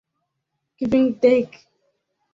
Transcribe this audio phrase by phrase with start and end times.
[0.77, 1.49] Kvindek!